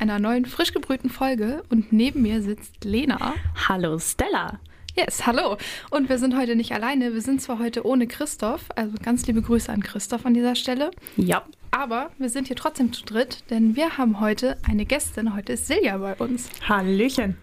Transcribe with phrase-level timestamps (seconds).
[0.00, 1.62] einer neuen frisch gebrühten Folge.
[1.68, 3.34] Und neben mir sitzt Lena.
[3.68, 4.58] Hallo Stella.
[4.96, 5.56] Yes, hallo.
[5.90, 7.12] Und wir sind heute nicht alleine.
[7.14, 10.90] Wir sind zwar heute ohne Christoph, also ganz liebe Grüße an Christoph an dieser Stelle.
[11.16, 11.44] Ja.
[11.70, 15.36] Aber wir sind hier trotzdem zu dritt, denn wir haben heute eine Gästin.
[15.36, 16.48] Heute ist Silja bei uns.
[16.68, 17.36] Hallöchen.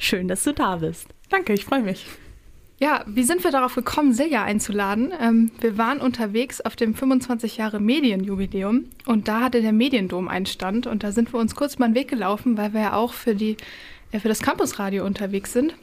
[0.00, 1.06] Schön, dass du da bist.
[1.28, 2.06] Danke, ich freue mich.
[2.80, 5.12] Ja, wie sind wir darauf gekommen, Silja einzuladen?
[5.20, 10.46] Ähm, wir waren unterwegs auf dem 25 Jahre Medienjubiläum und da hatte der Mediendom einen
[10.46, 13.14] Stand und da sind wir uns kurz mal den Weg gelaufen, weil wir ja auch
[13.14, 13.56] für, die,
[14.12, 15.74] äh, für das Campusradio unterwegs sind.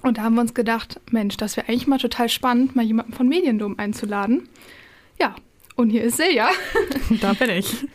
[0.00, 3.12] Und da haben wir uns gedacht, Mensch, das wäre eigentlich mal total spannend, mal jemanden
[3.12, 4.48] von Mediendom einzuladen.
[5.20, 5.36] Ja,
[5.76, 6.50] und hier ist Silja.
[7.20, 7.86] Da bin ich.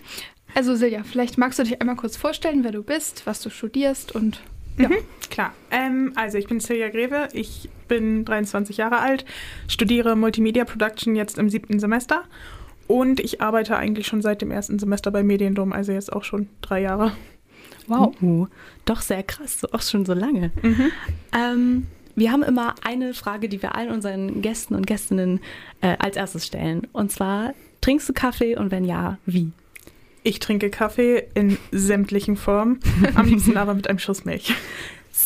[0.54, 4.14] Also Silja, vielleicht magst du dich einmal kurz vorstellen, wer du bist, was du studierst
[4.14, 4.42] und
[4.78, 4.90] ja.
[4.90, 4.96] Mhm,
[5.30, 5.54] klar.
[5.72, 9.26] Ähm, also ich bin Silja Greve, ich bin 23 Jahre alt,
[9.68, 12.24] studiere Multimedia Production jetzt im siebten Semester
[12.88, 16.48] und ich arbeite eigentlich schon seit dem ersten Semester bei Mediendom, also jetzt auch schon
[16.62, 17.12] drei Jahre.
[17.88, 18.48] Wow, uh,
[18.86, 20.52] doch sehr krass, auch schon so lange.
[20.62, 20.92] Mhm.
[21.34, 25.40] Ähm, wir haben immer eine Frage, die wir allen unseren Gästen und Gästinnen
[25.82, 26.88] äh, als erstes stellen.
[26.92, 29.52] Und zwar, trinkst du Kaffee und wenn ja, wie?
[30.28, 32.82] Ich trinke Kaffee in sämtlichen Formen,
[33.16, 34.54] am liebsten aber mit einem Schuss Milch.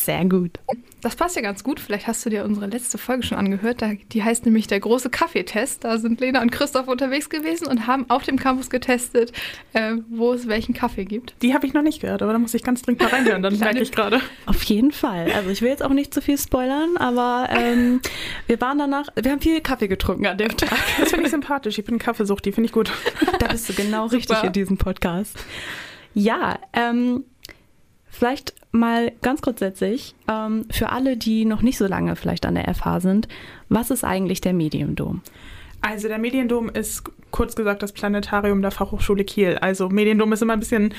[0.05, 0.57] Sehr gut.
[1.01, 1.79] Das passt ja ganz gut.
[1.79, 3.83] Vielleicht hast du dir unsere letzte Folge schon angehört.
[4.11, 5.83] Die heißt nämlich der große Kaffeetest.
[5.83, 9.31] Da sind Lena und Christoph unterwegs gewesen und haben auf dem Campus getestet,
[9.73, 11.35] äh, wo es welchen Kaffee gibt.
[11.43, 13.43] Die habe ich noch nicht gehört, aber da muss ich ganz dringend mal reinhören.
[13.43, 14.21] Dann merke ich gerade.
[14.47, 15.31] Auf jeden Fall.
[15.31, 18.01] Also ich will jetzt auch nicht zu viel spoilern, aber ähm,
[18.47, 20.71] wir waren danach, wir haben viel Kaffee getrunken an dem Tag.
[20.99, 21.77] Das finde ich sympathisch.
[21.77, 22.91] Ich bin Kaffeesucht, die finde ich gut.
[23.39, 25.37] Da bist du genau richtig in diesem Podcast.
[26.13, 27.23] Ja, ähm,
[28.11, 32.73] Vielleicht mal ganz grundsätzlich, ähm, für alle, die noch nicht so lange vielleicht an der
[32.73, 33.27] FH sind,
[33.69, 35.21] was ist eigentlich der Mediendom?
[35.81, 39.57] Also der Mediendom ist kurz gesagt das Planetarium der Fachhochschule Kiel.
[39.59, 40.93] Also Mediendom ist immer ein bisschen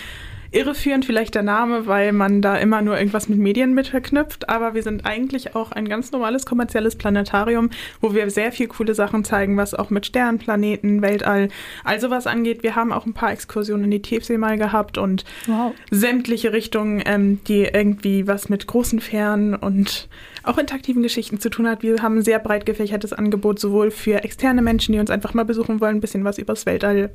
[0.53, 4.49] irreführend vielleicht der Name, weil man da immer nur irgendwas mit Medien mit verknüpft.
[4.49, 7.71] Aber wir sind eigentlich auch ein ganz normales kommerzielles Planetarium,
[8.01, 11.49] wo wir sehr viel coole Sachen zeigen, was auch mit Sternen, Planeten, Weltall,
[11.85, 12.63] also was angeht.
[12.63, 15.73] Wir haben auch ein paar Exkursionen in die Tiefsee mal gehabt und wow.
[15.91, 20.09] sämtliche Richtungen, ähm, die irgendwie was mit großen Fernen und
[20.43, 21.83] auch interaktiven Geschichten zu tun hat.
[21.83, 25.45] Wir haben ein sehr breit gefächertes Angebot, sowohl für externe Menschen, die uns einfach mal
[25.45, 27.11] besuchen wollen, ein bisschen was übers Weltall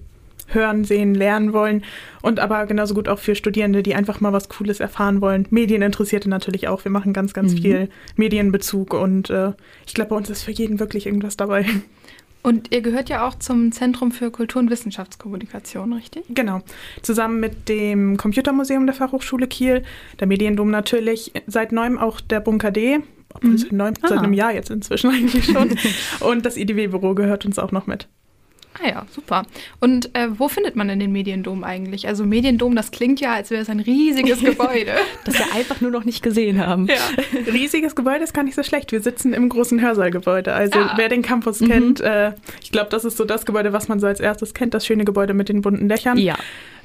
[0.48, 1.84] hören, sehen, lernen wollen
[2.22, 5.48] und aber genauso gut auch für Studierende, die einfach mal was Cooles erfahren wollen.
[5.50, 6.84] Medieninteressierte natürlich auch.
[6.86, 7.58] Wir machen ganz, ganz mhm.
[7.58, 9.52] viel Medienbezug und äh,
[9.86, 11.66] ich glaube, bei uns ist für jeden wirklich irgendwas dabei.
[12.44, 16.24] Und ihr gehört ja auch zum Zentrum für Kultur- und Wissenschaftskommunikation, richtig?
[16.30, 16.62] Genau.
[17.02, 19.84] Zusammen mit dem Computermuseum der Fachhochschule Kiel,
[20.22, 23.00] der Mediendom natürlich, seit neuem auch der Bunker D,
[23.42, 23.58] mhm.
[23.58, 24.08] seit, neun, ah.
[24.08, 25.75] seit einem Jahr jetzt inzwischen eigentlich schon.
[26.22, 28.08] und das IDW-Büro gehört uns auch noch mit.
[28.82, 29.44] Ah ja, super.
[29.80, 32.08] Und äh, wo findet man denn den Mediendom eigentlich?
[32.08, 34.94] Also Mediendom, das klingt ja, als wäre es ein riesiges Gebäude.
[35.26, 36.88] das wir einfach nur noch nicht gesehen haben.
[36.88, 36.96] Ja.
[37.52, 38.92] Riesiges Gebäude ist gar nicht so schlecht.
[38.92, 40.54] Wir sitzen im großen Hörsaalgebäude.
[40.54, 40.94] Also ah.
[40.96, 41.68] wer den Campus mhm.
[41.68, 44.74] kennt, äh, ich glaube, das ist so das Gebäude, was man so als erstes kennt,
[44.74, 46.18] das schöne Gebäude mit den bunten Dächern.
[46.18, 46.36] Ja.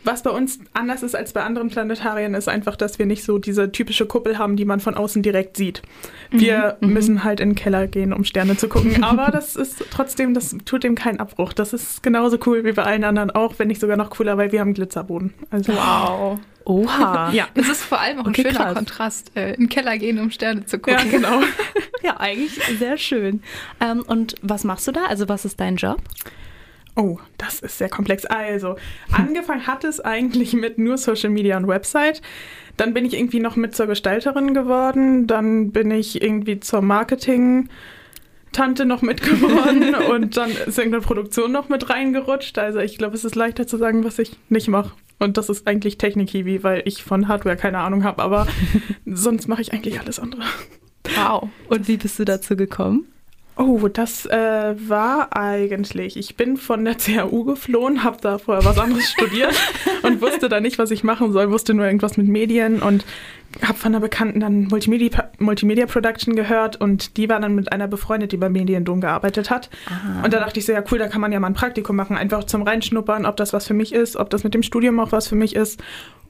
[0.04, 3.38] Was bei uns anders ist als bei anderen Planetarien, ist einfach, dass wir nicht so
[3.38, 5.82] diese typische Kuppel haben, die man von außen direkt sieht.
[6.30, 6.88] Wir mhm.
[6.88, 6.94] mhm.
[6.94, 9.02] müssen halt in den Keller gehen, um Sterne zu gucken.
[9.04, 11.52] Aber das ist trotzdem, das tut dem keinen Abbruch.
[11.52, 14.52] Das ist genauso cool wie bei allen anderen auch, wenn nicht sogar noch cooler, weil
[14.52, 15.34] wir haben Glitzerboden.
[15.50, 16.38] Also wow.
[16.64, 17.30] Oha.
[17.32, 18.74] Ja, das ist vor allem auch okay, ein schöner krass.
[18.74, 21.00] Kontrast, äh, in den Keller gehen, um Sterne zu gucken.
[21.04, 21.40] Ja, genau.
[22.02, 23.42] ja, eigentlich sehr schön.
[23.80, 25.04] Ähm, und was machst du da?
[25.08, 26.00] Also was ist dein Job?
[26.94, 28.26] Oh, das ist sehr komplex.
[28.26, 28.76] Also,
[29.10, 32.20] angefangen hat es eigentlich mit nur Social Media und Website.
[32.76, 35.26] Dann bin ich irgendwie noch mit zur Gestalterin geworden.
[35.26, 37.68] Dann bin ich irgendwie zur Marketing.
[38.52, 42.58] Tante noch mitgeworden und dann ist irgendeine Produktion noch mit reingerutscht.
[42.58, 44.92] Also ich glaube, es ist leichter zu sagen, was ich nicht mache.
[45.18, 48.46] Und das ist eigentlich Technik-Hiwi, weil ich von Hardware keine Ahnung habe, aber
[49.06, 50.42] sonst mache ich eigentlich alles andere.
[51.16, 51.48] Wow.
[51.68, 53.06] Und wie bist du dazu gekommen?
[53.56, 58.78] Oh, das äh, war eigentlich, ich bin von der CAU geflohen, habe da vorher was
[58.78, 59.54] anderes studiert
[60.02, 63.04] und wusste da nicht, was ich machen soll, wusste nur irgendwas mit Medien und
[63.60, 67.88] habe von einer Bekannten dann Multimedia, Multimedia Production gehört und die war dann mit einer
[67.88, 69.68] befreundet, die beim Mediendom gearbeitet hat.
[69.86, 70.24] Aha.
[70.24, 72.16] Und da dachte ich so, ja cool, da kann man ja mal ein Praktikum machen,
[72.16, 75.12] einfach zum Reinschnuppern, ob das was für mich ist, ob das mit dem Studium auch
[75.12, 75.82] was für mich ist.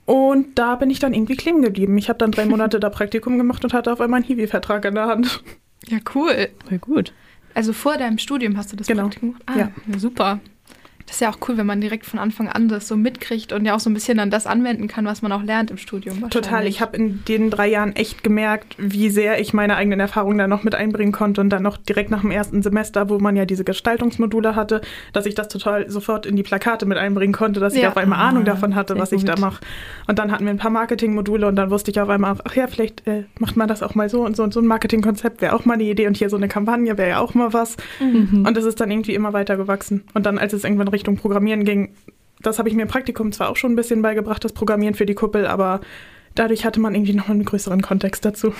[0.04, 1.96] Und da bin ich dann irgendwie kleben geblieben.
[1.96, 4.96] Ich habe dann drei Monate da Praktikum gemacht und hatte auf einmal einen Hiwi-Vertrag in
[4.96, 5.44] der Hand.
[5.88, 6.48] Ja, cool.
[6.68, 7.12] Voll gut.
[7.54, 9.08] Also vor deinem Studium hast du das Genau.
[9.08, 9.42] Gemacht?
[9.46, 9.72] Ah, Ja.
[9.86, 9.98] ja.
[9.98, 10.40] Super.
[11.12, 13.66] Das ist ja auch cool, wenn man direkt von Anfang an das so mitkriegt und
[13.66, 16.30] ja auch so ein bisschen dann das anwenden kann, was man auch lernt im Studium.
[16.30, 16.66] Total.
[16.66, 20.48] Ich habe in den drei Jahren echt gemerkt, wie sehr ich meine eigenen Erfahrungen da
[20.48, 23.44] noch mit einbringen konnte und dann noch direkt nach dem ersten Semester, wo man ja
[23.44, 24.80] diese Gestaltungsmodule hatte,
[25.12, 27.90] dass ich das total sofort in die Plakate mit einbringen konnte, dass ich Ja.
[27.90, 29.42] auf einmal Ah, Ahnung davon hatte, was ich da gut.
[29.42, 29.60] mache.
[30.06, 32.66] Und dann hatten wir ein paar Marketingmodule und dann wusste ich auf einmal, ach ja,
[32.68, 35.54] vielleicht äh, macht man das auch mal so und so und so ein Marketingkonzept wäre
[35.54, 37.76] auch mal eine Idee und hier so eine Kampagne wäre ja auch mal was.
[38.00, 38.46] Mhm.
[38.46, 40.04] Und das ist dann irgendwie immer weiter gewachsen.
[40.14, 41.94] Und dann, als es irgendwann Richtung Programmieren ging,
[42.42, 45.04] das habe ich mir im Praktikum zwar auch schon ein bisschen beigebracht, das Programmieren für
[45.04, 45.80] die Kuppel, aber
[46.36, 48.54] dadurch hatte man irgendwie noch einen größeren Kontext dazu.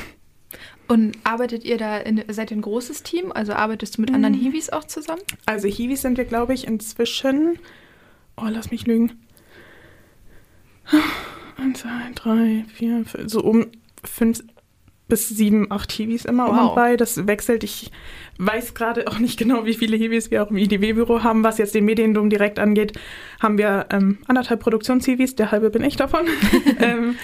[0.88, 3.30] Und arbeitet ihr da, in, seid ihr ein großes Team?
[3.30, 5.22] Also arbeitest du mit anderen Hiwis auch zusammen?
[5.46, 7.60] Also Hiwis sind wir, glaube ich, inzwischen,
[8.36, 9.12] oh, lass mich lügen,
[11.56, 13.68] eins, zwei, drei, vier, fünf, so um
[14.02, 14.42] fünf
[15.12, 16.70] bis sieben, acht Hiwis immer Wow.
[16.70, 16.96] und bei.
[16.96, 17.64] Das wechselt.
[17.64, 17.90] Ich
[18.38, 21.44] weiß gerade auch nicht genau, wie viele Hiwis wir auch im IDW-Büro haben.
[21.44, 22.94] Was jetzt den Mediendom direkt angeht,
[23.38, 26.20] haben wir ähm, anderthalb Produktions-Hiwis, der halbe bin ich davon.
[26.80, 27.16] ähm,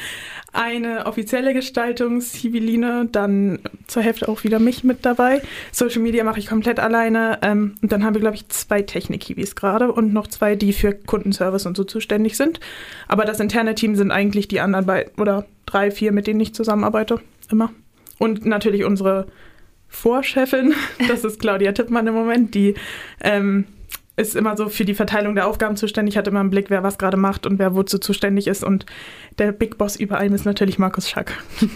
[0.53, 5.41] eine offizielle Gestaltungs-Hiwiline, dann zur Hälfte auch wieder mich mit dabei.
[5.73, 7.39] Social Media mache ich komplett alleine.
[7.41, 10.93] Ähm, und dann haben wir, glaube ich, zwei Technik-Hiwis gerade und noch zwei, die für
[10.93, 12.61] Kundenservice und so zuständig sind.
[13.09, 16.55] Aber das interne Team sind eigentlich die anderen beiden oder drei, vier, mit denen ich
[16.55, 17.21] zusammenarbeite.
[17.51, 17.71] Immer.
[18.19, 19.27] Und natürlich unsere
[19.89, 20.75] Vorchefin,
[21.09, 22.75] das ist Claudia Tippmann im Moment, die
[23.21, 23.67] ähm,
[24.17, 26.99] ist immer so für die Verteilung der Aufgaben zuständig, hat immer im Blick, wer was
[26.99, 28.65] gerade macht und wer wozu zuständig ist.
[28.65, 28.85] Und
[29.39, 31.33] der Big Boss über allem ist natürlich Markus Schack.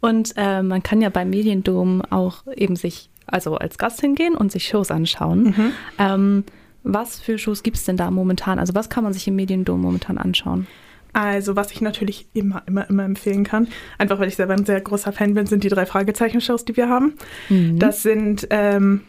[0.00, 4.50] Und äh, man kann ja beim Mediendom auch eben sich, also als Gast hingehen und
[4.50, 5.54] sich Shows anschauen.
[5.96, 6.44] Ähm,
[6.82, 8.58] was für Shows gibt es denn da momentan?
[8.58, 10.66] Also was kann man sich im Mediendom momentan anschauen?
[11.12, 13.68] Also, was ich natürlich immer, immer, immer empfehlen kann,
[13.98, 16.88] einfach weil ich selber ein sehr großer Fan bin, sind die drei Fragezeichen-Shows, die wir
[16.88, 17.14] haben.
[17.48, 17.78] Mhm.
[17.78, 19.02] Das sind ähm,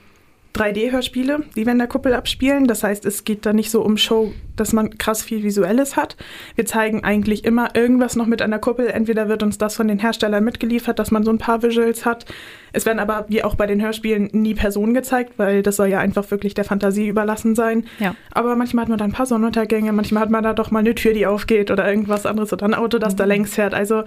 [0.55, 2.67] 3D-Hörspiele, die wir in der Kuppel abspielen.
[2.67, 6.15] Das heißt, es geht da nicht so um Show, dass man krass viel Visuelles hat.
[6.55, 8.88] Wir zeigen eigentlich immer irgendwas noch mit an der Kuppel.
[8.88, 12.25] Entweder wird uns das von den Herstellern mitgeliefert, dass man so ein paar Visuals hat.
[12.71, 16.00] Es werden aber, wie auch bei den Hörspielen, nie Personen gezeigt, weil das soll ja
[16.00, 17.85] einfach wirklich der Fantasie überlassen sein.
[18.00, 18.15] Ja.
[18.31, 20.94] Aber manchmal hat man da ein paar Sonnenuntergänge, manchmal hat man da doch mal eine
[20.95, 23.17] Tür, die aufgeht oder irgendwas anderes oder ein Auto, das Mhm.
[23.17, 23.73] da längs fährt.
[23.73, 24.03] Also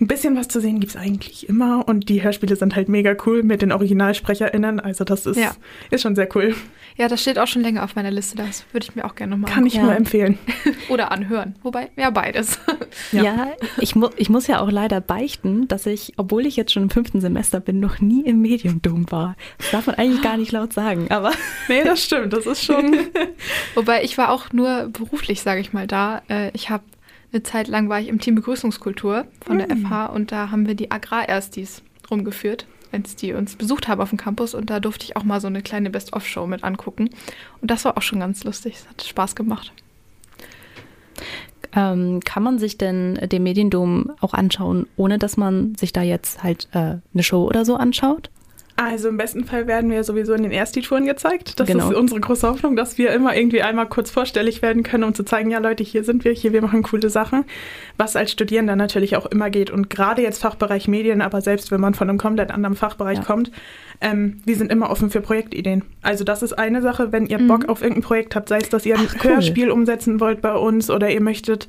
[0.00, 3.14] ein bisschen was zu sehen gibt es eigentlich immer und die Hörspiele sind halt mega
[3.24, 4.78] cool mit den OriginalsprecherInnen.
[4.80, 5.52] Also das ist, Ja.
[5.90, 6.54] ist schon sehr cool.
[6.96, 8.36] Ja, das steht auch schon länger auf meiner Liste.
[8.36, 9.82] Das würde ich mir auch gerne nochmal Kann ich Ja.
[9.82, 10.38] nur empfehlen.
[10.88, 11.54] Oder anhören.
[11.62, 12.58] Wobei, ja, beides.
[13.12, 13.52] Ja, Ja.
[13.78, 16.90] ich, mu ich muss ja auch leider beichten, dass ich, obwohl ich jetzt schon im
[16.90, 19.36] fünften Semester bin, noch nie im Mediendom war.
[19.58, 21.32] Das darf man eigentlich gar nicht laut sagen, aber
[21.68, 22.32] Nee, das stimmt.
[22.32, 22.96] Das ist schon.
[23.74, 26.22] Wobei ich war auch nur beruflich, sage ich mal, da.
[26.28, 26.84] Äh, Ich habe
[27.36, 30.74] eine Zeit lang war ich im Team Begrüßungskultur von der FH und da haben wir
[30.74, 35.16] die Agrarerstis rumgeführt, als die uns besucht haben auf dem Campus und da durfte ich
[35.16, 37.10] auch mal so eine kleine Best-of-Show mit angucken
[37.60, 38.76] und das war auch schon ganz lustig.
[38.76, 39.72] Es hat Spaß gemacht.
[41.74, 46.42] ähm, kann man sich denn den Mediendom auch anschauen, ohne dass man sich da jetzt
[46.42, 48.30] halt äh, eine Show oder so anschaut?
[48.78, 51.58] Also im besten Fall werden wir sowieso in den Ersti-Touren gezeigt.
[51.58, 51.90] Das Genau.
[51.90, 55.22] ist unsere große Hoffnung, dass wir immer irgendwie einmal kurz vorstellig werden können, um zu
[55.24, 57.44] zeigen, ja Leute, hier sind wir, hier, wir machen coole Sachen.
[57.96, 59.70] Was als Studierender natürlich auch immer geht.
[59.70, 63.24] Und gerade jetzt Fachbereich Medien, aber selbst wenn man von einem komplett anderen Fachbereich Ja.
[63.24, 63.50] kommt,
[64.02, 65.82] ähm, wir sind immer offen für Projektideen.
[66.02, 67.48] Also das ist eine Sache, wenn ihr Mhm.
[67.48, 69.30] Bock auf irgendein Projekt habt, sei es, dass ihr ein Ach, cool.
[69.36, 71.66] Hörspiel umsetzen wollt bei uns oder ihr möchtet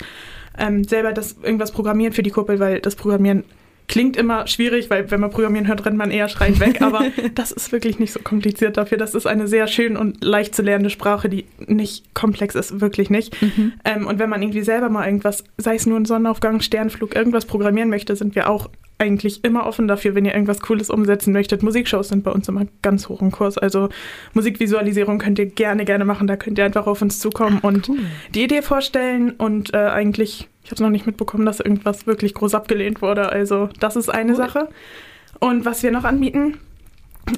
[0.60, 3.44] ähm, selber das irgendwas programmieren für die Kuppel, weil das Programmieren
[3.88, 7.52] klingt immer schwierig, weil wenn man Programmieren hört, rennt man eher schreiend weg, aber das
[7.52, 8.98] ist wirklich nicht so kompliziert dafür.
[8.98, 13.10] Das ist eine sehr schön und leicht zu lernende Sprache, die nicht komplex ist, wirklich
[13.10, 13.42] nicht.
[13.42, 13.74] Mhm.
[13.86, 17.46] Ähm, und wenn man irgendwie selber mal irgendwas, sei es nur ein Sonnenaufgang, Sternflug, irgendwas
[17.46, 21.64] programmieren möchte, sind wir auch eigentlich immer offen dafür, wenn ihr irgendwas Cooles umsetzen möchtet.
[21.64, 23.58] Musikshows sind bei uns immer ganz hoch im Kurs.
[23.58, 23.90] Also
[24.34, 26.28] Musikvisualisierung könnt ihr gerne, gerne machen.
[26.28, 28.00] Da könnt ihr einfach auf uns zukommen und Cool.
[28.34, 32.54] die Idee vorstellen und äh, eigentlich, ich habe noch nicht mitbekommen, dass irgendwas wirklich groß
[32.54, 33.30] abgelehnt wurde.
[33.30, 34.38] Also das ist eine Cool.
[34.38, 34.68] Sache.
[35.40, 36.58] Und was wir noch anbieten,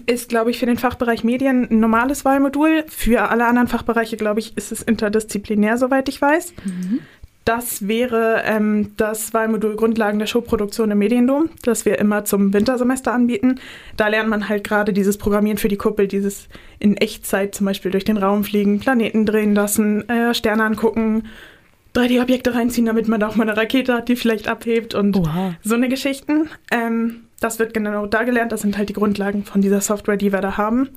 [0.08, 2.86] ist, glaube ich, für den Fachbereich Medien ein normales Wahlmodul.
[2.88, 6.54] Für alle anderen Fachbereiche, glaube ich, ist es interdisziplinär, soweit ich weiß.
[7.46, 13.14] Das wäre ähm, das Wahlmodul Grundlagen der Showproduktion im Mediendom, das wir immer zum Wintersemester
[13.14, 13.60] anbieten.
[13.96, 16.48] Da lernt man halt gerade dieses Programmieren für die Kuppel, dieses
[16.80, 21.26] in Echtzeit zum Beispiel durch den Raum fliegen, Planeten drehen lassen, äh, Sterne angucken,
[21.96, 25.56] 3D-Objekte reinziehen, damit man da auch mal eine Rakete hat, die vielleicht abhebt und Oha.
[25.64, 26.50] so eine Geschichten.
[26.72, 28.52] Ähm, das wird genau da gelernt.
[28.52, 30.90] Das sind halt die Grundlagen von dieser Software, die wir da haben.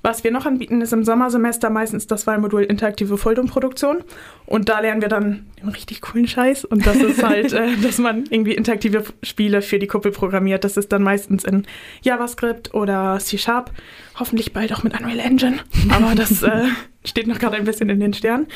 [0.00, 4.04] Was wir noch anbieten, ist im Sommersemester meistens das Wahlmodul Interaktive Foldumproduktion.
[4.46, 6.64] Und da lernen wir dann den richtig coolen Scheiß.
[6.64, 10.62] Und das ist halt, äh, dass man irgendwie interaktive Spiele für die Kuppel programmiert.
[10.62, 11.66] Das ist dann meistens in
[12.02, 13.72] JavaScript oder C-Sharp.
[14.20, 15.58] Hoffentlich bald auch mit Unreal Engine.
[15.90, 16.66] Aber das äh,
[17.04, 18.46] steht noch gerade ein bisschen in den Sternen.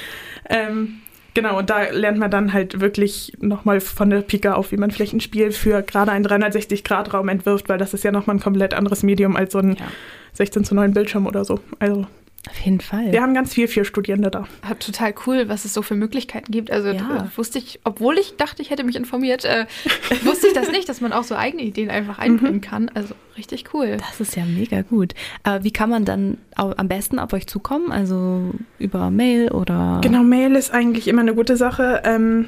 [0.48, 1.00] Ähm,
[1.34, 4.90] Genau, und da lernt man dann halt wirklich nochmal von der Pika auf, wie man
[4.90, 8.74] vielleicht ein Spiel für gerade einen 360-Grad-Raum entwirft, weil das ist ja nochmal ein komplett
[8.74, 9.86] anderes Medium als so ein ja.
[10.34, 11.60] 16 zu 9 Bildschirm oder so.
[11.78, 12.06] Also
[12.48, 13.12] auf jeden Fall.
[13.12, 14.48] Wir haben ganz viel für Studierende da.
[14.80, 16.72] Total cool, was es so für Möglichkeiten gibt.
[16.72, 17.30] Also ja.
[17.36, 19.66] wusste ich, obwohl ich dachte, ich hätte mich informiert, äh,
[20.24, 22.60] wusste ich das nicht, dass man auch so eigene Ideen einfach einbringen mhm.
[22.60, 22.90] kann.
[22.94, 23.96] Also richtig cool.
[23.98, 25.14] Das ist ja mega gut.
[25.44, 27.92] Aber wie kann man dann am besten auf euch zukommen?
[27.92, 30.00] Also über Mail oder?
[30.02, 32.02] Genau, Mail ist eigentlich immer eine gute Sache.
[32.04, 32.46] Ähm,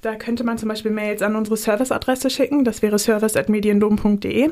[0.00, 2.62] da könnte man zum Beispiel Mails an unsere Serviceadresse schicken.
[2.64, 4.50] Das wäre service.mediendom.de.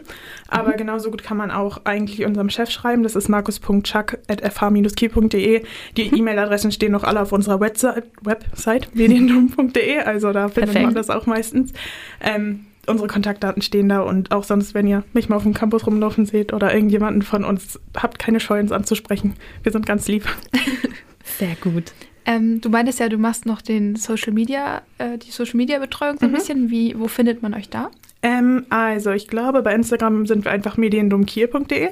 [0.49, 0.77] Aber mhm.
[0.77, 3.05] genauso gut kann man auch eigentlich unserem Chef schreiben.
[3.05, 5.63] Das ist markus.chuck.fh-key.de.
[5.97, 6.17] Die mhm.
[6.17, 9.99] E-Mail-Adressen stehen noch alle auf unserer Website, Website mediendom.de.
[9.99, 10.87] Also da findet Perfekt.
[10.87, 11.75] man das auch meistens.
[12.21, 15.87] Ähm, unsere Kontaktdaten stehen da und auch sonst, wenn ihr mich mal auf dem Campus
[15.87, 19.35] rumlaufen seht oder irgendjemanden von uns, habt keine Scheu, uns anzusprechen.
[19.63, 20.27] Wir sind ganz lieb.
[21.39, 21.93] Sehr gut.
[22.27, 26.19] Ähm, du meintest ja, du machst noch den Social Media, äh, die Social Media Betreuung
[26.19, 26.35] so ein mhm.
[26.35, 26.71] bisschen.
[26.71, 27.91] Wie, wo findet man euch da?
[28.23, 31.91] Ähm, also ich glaube, bei Instagram sind wir einfach mediendomkier.de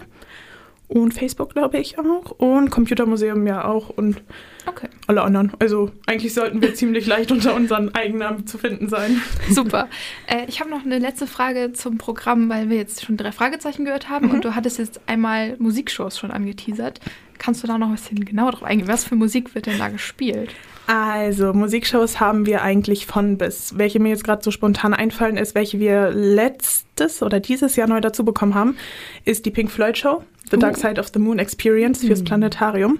[0.88, 4.22] und Facebook glaube ich auch und Computermuseum ja auch und
[4.66, 4.88] okay.
[5.06, 5.52] alle anderen.
[5.58, 9.20] Also eigentlich sollten wir ziemlich leicht unter unseren Eigennamen zu finden sein.
[9.50, 9.88] Super.
[10.26, 13.84] Äh, ich habe noch eine letzte Frage zum Programm, weil wir jetzt schon drei Fragezeichen
[13.84, 14.34] gehört haben mhm.
[14.34, 17.00] und du hattest jetzt einmal Musikshows schon angeteasert.
[17.38, 18.88] Kannst du da noch ein bisschen genauer drauf eingehen?
[18.88, 20.50] Was für Musik wird denn da gespielt?
[20.86, 23.78] Also, Musikshows haben wir eigentlich von bis.
[23.78, 28.00] Welche mir jetzt gerade so spontan einfallen, ist, welche wir letztes oder dieses Jahr neu
[28.00, 28.76] dazu bekommen haben,
[29.24, 30.80] ist die Pink Floyd Show, The Dark oh.
[30.80, 32.26] Side of the Moon Experience fürs mhm.
[32.26, 32.98] Planetarium.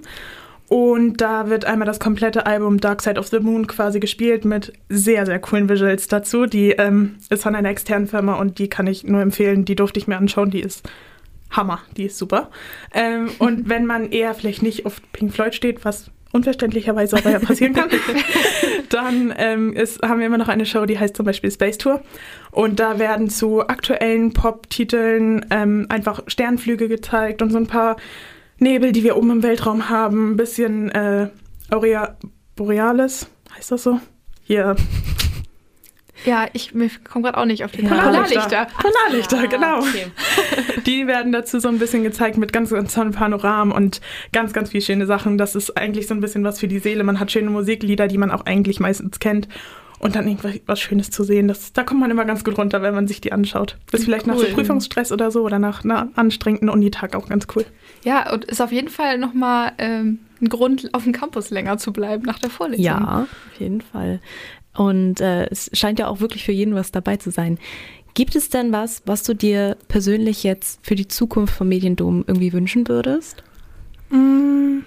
[0.67, 4.73] Und da wird einmal das komplette Album Dark Side of the Moon quasi gespielt mit
[4.89, 6.47] sehr, sehr coolen Visuals dazu.
[6.47, 9.65] Die ähm, ist von einer externen Firma und die kann ich nur empfehlen.
[9.65, 10.49] Die durfte ich mir anschauen.
[10.49, 10.89] Die ist
[11.51, 12.49] Hammer, die ist super.
[12.93, 17.39] Ähm, und wenn man eher vielleicht nicht auf Pink Floyd steht, was unverständlicherweise aber ja
[17.39, 17.89] passieren kann,
[18.89, 22.01] dann ähm, ist, haben wir immer noch eine Show, die heißt zum Beispiel Space Tour.
[22.51, 27.95] Und da werden zu aktuellen Pop-Titeln ähm, einfach Sternflüge gezeigt und so ein paar
[28.59, 30.31] Nebel, die wir oben im Weltraum haben.
[30.31, 31.29] Ein bisschen äh,
[31.71, 32.17] Aurea
[32.55, 33.99] Borealis, heißt das so?
[34.43, 34.75] Hier,
[36.25, 37.89] ja, ich komme gerade auch nicht auf die ja.
[37.89, 38.67] Polarlichter.
[38.77, 39.79] Polarlichter, ah, genau.
[39.79, 40.07] Okay.
[40.85, 44.01] Die werden dazu so ein bisschen gezeigt mit ganz, ganz tollen Panoramen und
[44.31, 45.37] ganz, ganz viele schöne Sachen.
[45.37, 47.03] Das ist eigentlich so ein bisschen was für die Seele.
[47.03, 49.47] Man hat schöne Musiklieder, die man auch eigentlich meistens kennt.
[49.97, 52.93] Und dann irgendwas Schönes zu sehen, das, da kommt man immer ganz gut runter, wenn
[52.93, 53.77] man sich die anschaut.
[53.91, 54.33] Ist vielleicht cool.
[54.33, 57.65] nach so Prüfungsstress oder so oder nach einer anstrengenden Unitag auch ganz cool.
[58.03, 61.93] Ja, und ist auf jeden Fall nochmal ähm, ein Grund, auf dem Campus länger zu
[61.93, 62.83] bleiben nach der Vorlesung.
[62.83, 64.19] Ja, auf jeden Fall.
[64.75, 67.57] Und äh, es scheint ja auch wirklich für jeden was dabei zu sein.
[68.13, 72.53] Gibt es denn was, was du dir persönlich jetzt für die Zukunft vom Mediendom irgendwie
[72.53, 73.43] wünschen würdest?
[74.09, 74.79] Mm,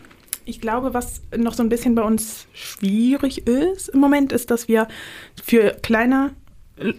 [0.47, 4.67] ich glaube, was noch so ein bisschen bei uns schwierig ist im Moment, ist, dass
[4.67, 4.89] wir
[5.43, 6.31] für kleine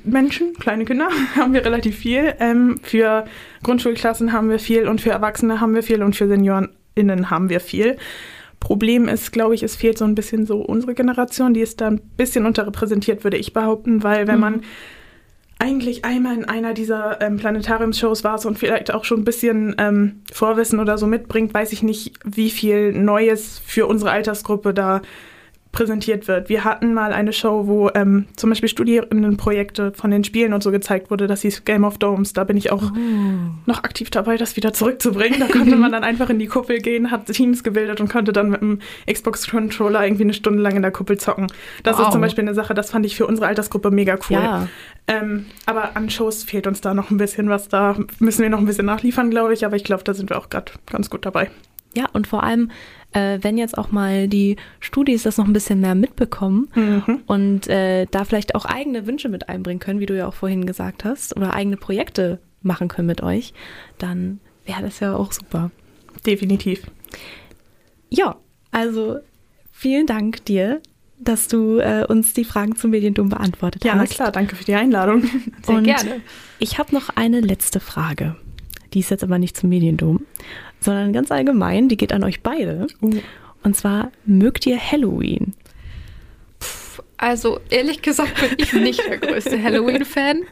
[0.04, 2.36] Menschen, kleine Kinder, haben wir relativ viel.
[2.40, 3.26] Ähm, für
[3.64, 7.60] Grundschulklassen haben wir viel und für Erwachsene haben wir viel und für SeniorInnen haben wir
[7.60, 7.98] viel.
[8.60, 11.88] Problem ist, glaube ich, es fehlt so ein bisschen so unsere Generation, die ist da
[11.88, 14.42] ein bisschen unterrepräsentiert, würde ich behaupten, weil wenn mhm.
[14.42, 14.62] man
[15.60, 20.22] eigentlich einmal in einer dieser ähm, Planetariumsshows war und vielleicht auch schon ein bisschen ähm,
[20.32, 25.02] Vorwissen oder so mitbringt, weiß ich nicht, wie viel Neues für unsere Altersgruppe da
[25.72, 26.50] präsentiert wird.
[26.50, 30.72] Wir hatten mal eine Show, wo ähm, zum Beispiel Studierendenprojekte von den Spielen und so
[30.72, 31.28] gezeigt wurde.
[31.28, 32.34] Das hieß Game of Domes.
[32.34, 32.98] Da bin ich auch oh.
[33.68, 35.40] noch aktiv dabei, das wieder zurückzubringen.
[35.40, 38.50] Da konnte man dann einfach in die Kuppel gehen, hat Teams gebildet und konnte dann
[38.50, 38.80] mit dem
[39.12, 41.48] Xbox-Controller irgendwie eine Stunde lang in der Kuppel zocken.
[41.84, 42.08] Das wow.
[42.08, 44.38] ist zum Beispiel eine Sache, das fand ich für unsere Altersgruppe mega cool.
[44.38, 44.68] Ja.
[45.08, 47.68] Ähm, aber an Shows fehlt uns da noch ein bisschen was.
[47.68, 49.66] Da müssen wir noch ein bisschen nachliefern, glaube ich.
[49.66, 51.52] Aber ich glaube, da sind wir auch gerade ganz gut dabei.
[51.96, 52.72] Ja, und vor allem
[53.14, 57.22] äh, wenn jetzt auch mal die Studis das noch ein bisschen mehr mitbekommen mhm.
[57.26, 60.66] und äh, da vielleicht auch eigene Wünsche mit einbringen können, wie du ja auch vorhin
[60.66, 63.54] gesagt hast, oder eigene Projekte machen können mit euch,
[63.98, 65.72] dann wäre das ja auch super.
[66.26, 66.84] Definitiv.
[68.10, 68.36] Ja,
[68.72, 69.18] also
[69.72, 70.82] vielen Dank dir,
[71.20, 73.98] dass du äh, uns die Fragen zum Mediendom beantwortet ja, hast.
[73.98, 75.24] Ja, na klar, danke für die Einladung.
[75.64, 76.22] Sehr Und gerne.
[76.60, 78.36] Ich habe noch eine letzte Frage.
[78.94, 80.26] Die ist jetzt aber nicht zum Mediendom,
[80.80, 82.88] sondern ganz allgemein, die geht an euch beide.
[83.02, 83.20] Uh.
[83.64, 85.54] Und zwar, mögt ihr Halloween?
[87.18, 90.44] Also ehrlich gesagt bin ich nicht der größte Halloween-Fan.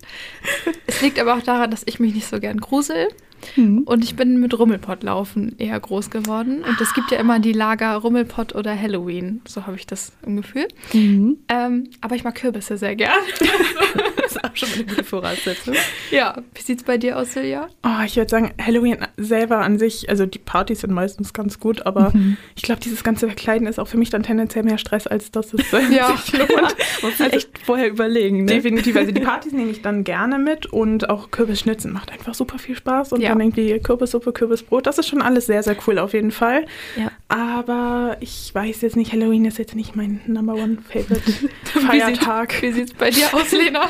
[0.86, 3.08] Es liegt aber auch daran, dass ich mich nicht so gern grusel.
[3.56, 3.80] Mhm.
[3.80, 6.64] Und ich bin mit Rummelpott-Laufen eher groß geworden.
[6.64, 9.42] Und es gibt ja immer die Lager Rummelpott oder Halloween.
[9.48, 10.68] So habe ich das im Gefühl.
[10.94, 11.38] Mhm.
[11.48, 13.12] Ähm, aber ich mag Kürbisse sehr gern.
[14.18, 15.76] das ist auch schon mal eine gute Voraussetzung.
[16.12, 17.68] Ja, wie sieht es bei dir aus, Silja?
[17.84, 21.86] Oh, ich würde sagen, Halloween selber an sich, also die Partys sind meistens ganz gut,
[21.86, 22.38] aber mhm.
[22.56, 25.54] ich glaube, dieses ganze Verkleiden ist auch für mich dann tendenziell mehr Stress, als dass
[25.54, 26.16] es äh, ja.
[26.16, 26.50] sich lohnt.
[27.02, 28.46] Muss also, echt vorher überlegen.
[28.46, 28.54] Ne?
[28.54, 28.96] Definitiv.
[28.96, 32.76] Also die Partys nehme ich dann gerne mit und auch Kürbisschnitzen macht einfach super viel
[32.76, 33.27] Spaß und ja.
[33.30, 34.86] Dann irgendwie Kürbissuppe, Kürbisbrot.
[34.86, 36.66] Das ist schon alles sehr, sehr cool auf jeden Fall.
[36.96, 37.12] Ja.
[37.28, 41.32] Aber ich weiß jetzt nicht, Halloween ist jetzt nicht mein Number One Favorite
[41.66, 42.62] Feiertag.
[42.62, 43.90] Wie sieht es bei dir aus, Lena?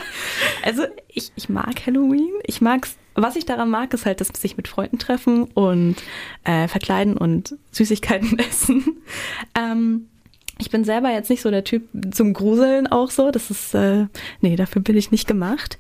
[0.64, 2.34] Also ich, ich mag Halloween.
[2.44, 2.98] Ich mag's.
[3.20, 5.96] Was ich daran mag, ist halt, dass sich mit Freunden treffen und
[6.44, 8.98] äh, verkleiden und Süßigkeiten essen.
[9.56, 10.08] Ähm,
[10.60, 13.32] ich bin selber jetzt nicht so der Typ zum Gruseln auch so.
[13.32, 14.06] Das ist, äh,
[14.42, 15.78] nee, dafür bin ich nicht gemacht.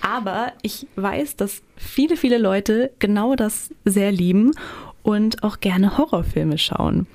[0.00, 4.52] Aber ich weiß, dass viele, viele Leute genau das sehr lieben
[5.02, 7.06] und auch gerne Horrorfilme schauen.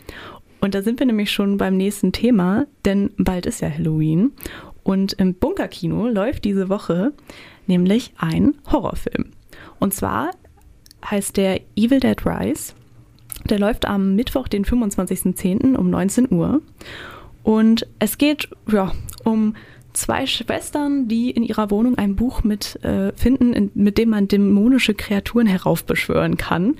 [0.61, 4.31] Und da sind wir nämlich schon beim nächsten Thema, denn bald ist ja Halloween.
[4.83, 7.13] Und im Bunkerkino läuft diese Woche
[7.67, 9.31] nämlich ein Horrorfilm.
[9.79, 10.31] Und zwar
[11.09, 12.73] heißt der Evil Dead Rise.
[13.49, 15.75] Der läuft am Mittwoch, den 25.10.
[15.75, 16.61] um 19 Uhr.
[17.43, 18.91] Und es geht ja,
[19.23, 19.55] um
[19.95, 24.27] zwei Schwestern, die in ihrer Wohnung ein Buch mit äh, finden, in, mit dem man
[24.27, 26.75] dämonische Kreaturen heraufbeschwören kann.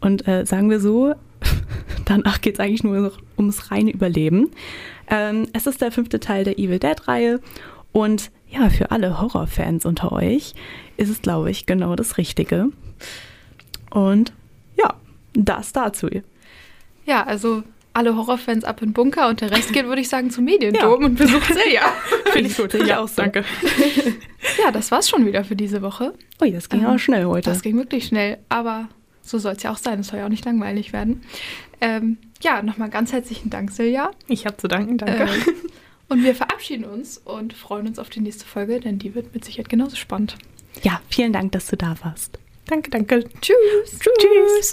[0.00, 1.14] Und äh, sagen wir so,
[2.04, 4.50] danach geht es eigentlich nur noch ums reine Überleben.
[5.08, 7.40] Ähm, es ist der fünfte Teil der Evil Dead-Reihe
[7.92, 10.54] und ja, für alle Horrorfans unter euch
[10.96, 12.68] ist es, glaube ich, genau das Richtige.
[13.90, 14.32] Und
[14.76, 14.94] ja,
[15.34, 16.08] das dazu.
[17.06, 17.62] Ja, also
[17.94, 21.00] alle Horrorfans ab in den Bunker und der Rest geht, würde ich sagen, zum Mediendom
[21.00, 21.06] ja.
[21.06, 21.82] und besucht Silja.
[22.32, 22.74] Finde ich gut.
[22.86, 23.22] Ja, auch so.
[23.22, 23.44] Danke.
[24.62, 26.12] ja, das war's schon wieder für diese Woche.
[26.42, 27.48] Ui, das ging ähm, auch schnell heute.
[27.48, 28.88] Das ging wirklich schnell, aber
[29.22, 30.00] so soll es ja auch sein.
[30.00, 31.22] Es soll ja auch nicht langweilig werden.
[31.80, 34.10] Ähm, ja, nochmal ganz herzlichen Dank, Silja.
[34.28, 35.22] Ich habe zu danken, danke.
[35.24, 35.54] Ähm,
[36.08, 39.44] und wir verabschieden uns und freuen uns auf die nächste Folge, denn die wird mit
[39.44, 40.36] Sicherheit genauso spannend.
[40.82, 42.38] Ja, vielen Dank, dass du da warst.
[42.66, 43.24] Danke, danke.
[43.40, 43.98] Tschüss.
[43.98, 44.14] Tschüss.
[44.18, 44.72] Tschüss.